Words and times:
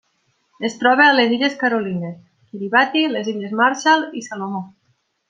Es 0.69 0.77
troba 0.83 1.03
a 1.09 1.11
les 1.17 1.35
Illes 1.35 1.57
Carolines, 1.63 2.17
Kiribati, 2.53 3.05
les 3.17 3.31
Illes 3.35 3.55
Marshall 3.61 4.07
i 4.23 4.29
Salomó. 4.31 4.65